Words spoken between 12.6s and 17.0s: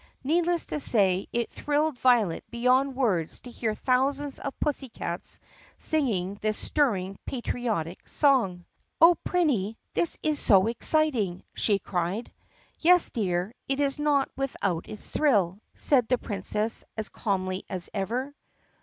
"Yes, dear, it is not without its thrill," said the Princess